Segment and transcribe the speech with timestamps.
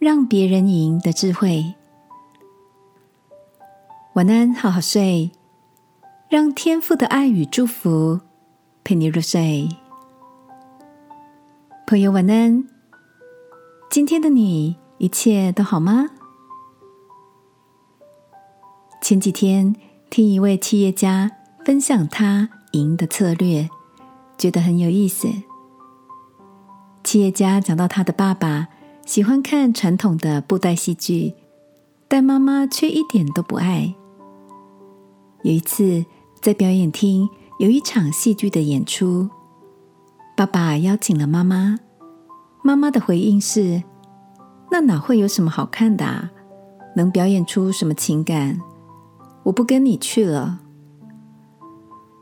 [0.00, 1.74] 让别人赢的智慧。
[4.14, 5.30] 晚安，好好睡，
[6.30, 8.18] 让天赋的爱与祝福
[8.82, 9.68] 陪你入睡。
[11.86, 12.66] 朋友，晚安。
[13.90, 16.08] 今天的你一切都好吗？
[19.02, 19.76] 前几天
[20.08, 21.30] 听一位企业家
[21.62, 23.68] 分享他赢的策略，
[24.38, 25.28] 觉得很有意思。
[27.04, 28.68] 企业家讲到他的爸爸
[29.04, 31.34] 喜欢看传统的布袋戏剧，
[32.06, 33.94] 但妈妈却一点都不爱。
[35.42, 36.04] 有一次，
[36.40, 37.28] 在表演厅
[37.58, 39.28] 有一场戏剧的演出，
[40.36, 41.78] 爸爸邀请了妈妈。
[42.62, 43.82] 妈妈的回应是
[44.70, 46.04] ：“那哪会有什么好看的？
[46.04, 46.30] 啊？
[46.94, 48.60] 能表演出什么情感？
[49.44, 50.60] 我不跟你去了。”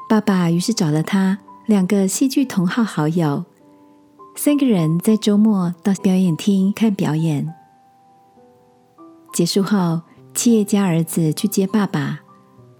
[0.08, 3.44] 爸爸于是找了他两个戏剧同好好友，
[4.40, 7.52] 三个人在周末到表演厅看表演。
[9.32, 12.20] 结束后，企业家儿子去接爸爸。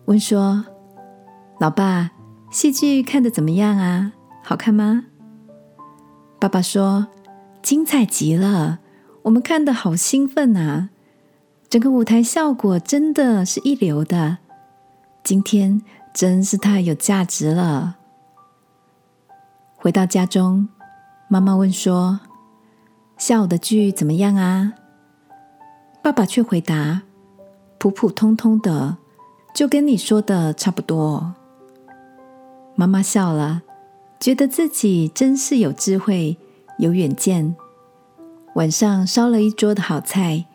[0.04, 0.64] 问说
[1.58, 2.12] ：“老爸，
[2.48, 4.12] 戏剧看的怎么样啊？
[4.40, 5.06] 好看吗？”
[6.38, 7.08] 爸爸说
[7.60, 8.78] ：“精彩极了，
[9.22, 10.90] 我们看的好兴奋啊！
[11.68, 14.38] 整个舞台效果真的是一流的，
[15.24, 15.82] 今天
[16.14, 17.96] 真是太有价值了。”
[19.74, 20.68] 回到家中，
[21.28, 22.20] 妈妈问说
[23.18, 24.72] ：“下午的剧怎么样啊？”
[26.02, 27.02] 爸爸却回答
[27.78, 28.96] ：“普普通通的。”
[29.54, 31.34] 就跟你说的差不多。
[32.76, 33.62] 妈妈笑了，
[34.20, 36.36] 觉得自己真是有智慧、
[36.78, 37.56] 有远见。
[38.54, 40.46] 晚上烧了一桌的好菜，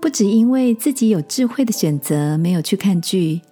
[0.00, 3.42] 不只因为自己有智慧的选择没有去看剧，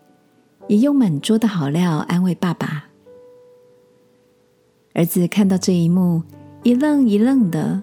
[0.66, 2.87] 也用满桌的好料安慰爸爸。
[4.94, 6.22] 儿子看到这一幕，
[6.63, 7.83] 一愣一愣的。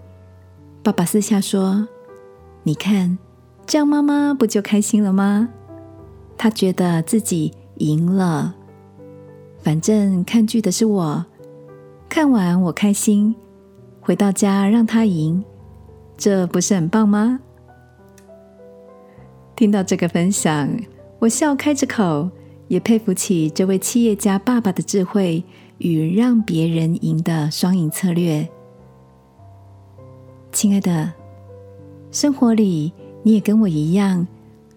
[0.82, 1.88] 爸爸私下说
[2.64, 3.18] ：“你看，
[3.66, 5.50] 这样妈妈不就开心了吗？”
[6.38, 8.56] 他觉得自己赢了，
[9.62, 11.26] 反正看剧的是我，
[12.08, 13.36] 看完我开心，
[14.00, 15.44] 回到家让他赢，
[16.16, 17.42] 这不是很棒吗？
[19.58, 20.70] 听到这个分享，
[21.20, 22.30] 我笑开着口，
[22.70, 25.44] 也佩服起这位企业家爸爸的智慧
[25.80, 28.50] 与让别人赢的双赢策略。
[30.60, 31.10] 亲爱的，
[32.12, 32.92] 生活里
[33.24, 34.28] 你也跟我一样。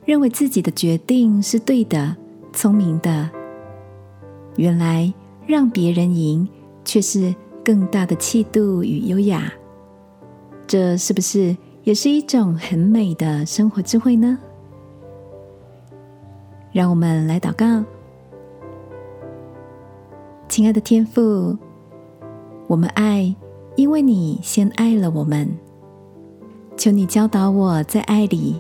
[0.05, 2.17] 认为自己的决定是对的、
[2.53, 3.29] 聪明的，
[4.55, 5.13] 原来
[5.45, 6.49] 让别人赢
[6.85, 7.35] 却是
[7.65, 9.53] 更大的气度与优雅。
[10.69, 14.39] 这是不是也是一种很美的生活智慧呢？
[16.71, 17.85] 让我们来祷告，
[20.49, 21.59] 亲爱的天父，
[22.69, 23.35] 我们爱，
[23.75, 25.49] 因为你先爱了我们。
[26.83, 28.57] 求你教导我在爱里。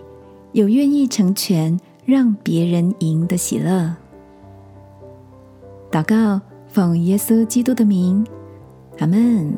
[0.53, 3.97] 有愿意成全让别人赢的喜乐，
[5.91, 8.25] 祷告奉耶稣基督的名，
[9.01, 9.53] 阿门。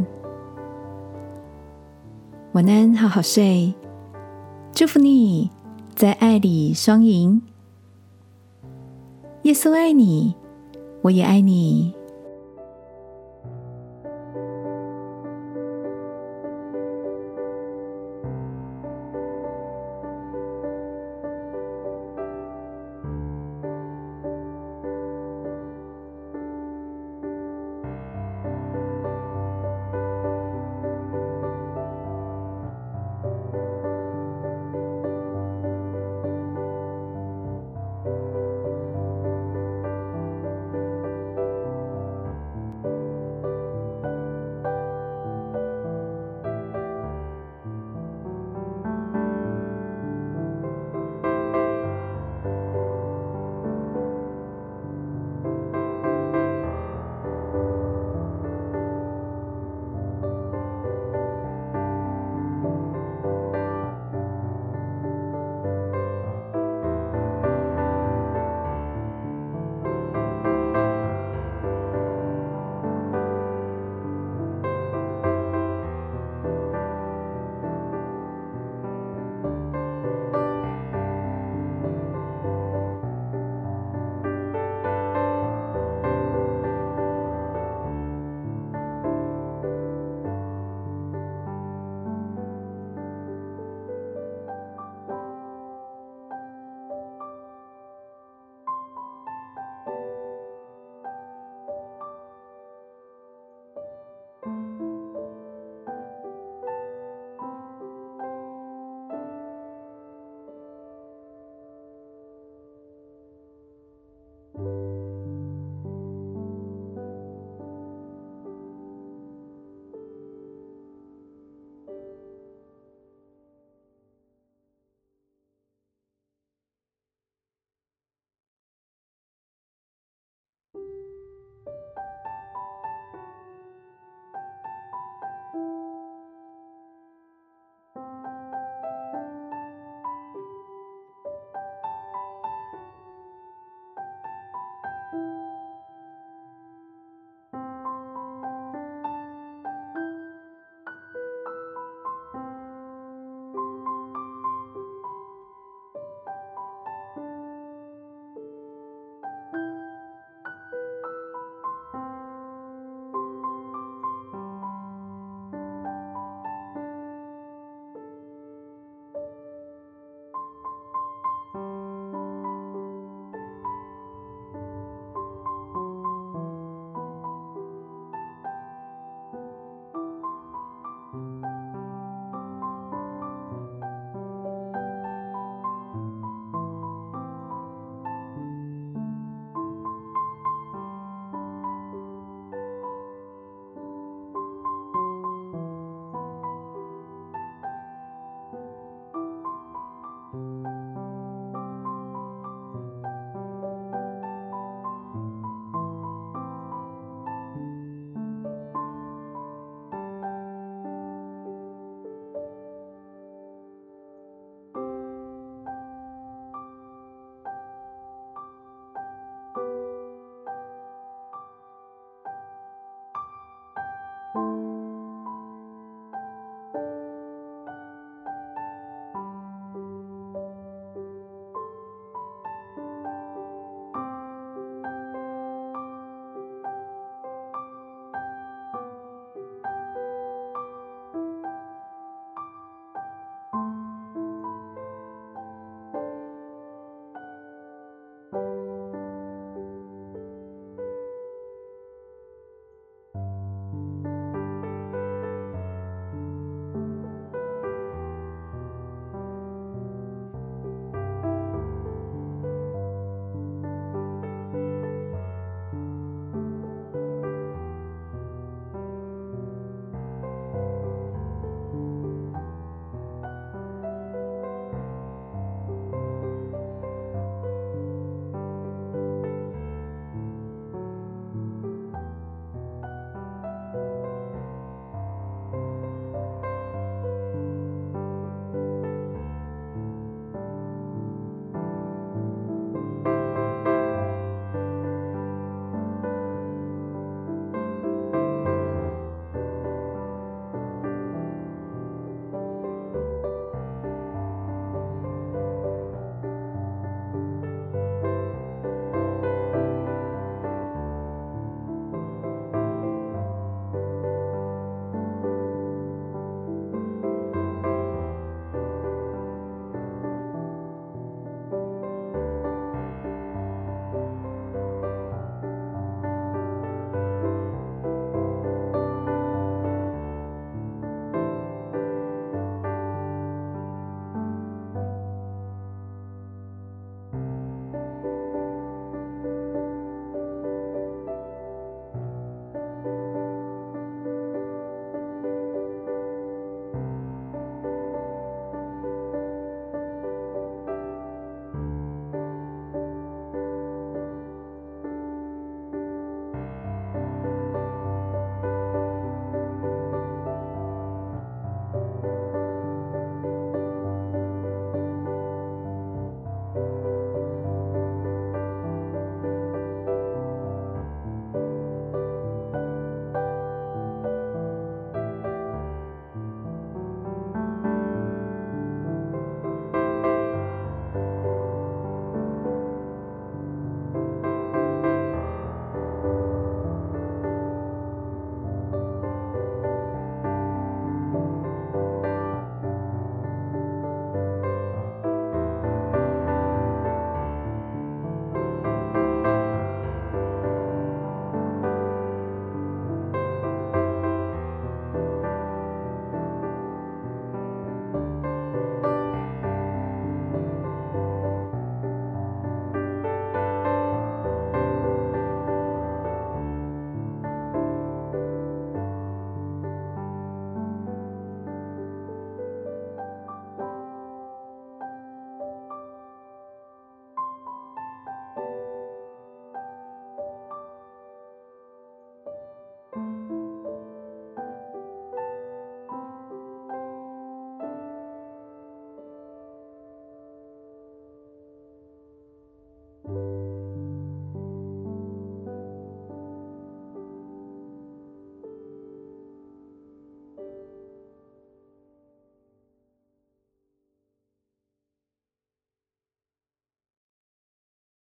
[2.52, 3.75] 晚安，好好睡，
[4.72, 5.50] 祝福你
[5.94, 7.42] 在爱里双赢。
[9.42, 10.34] 耶稣爱你，
[11.02, 11.92] 我也爱你。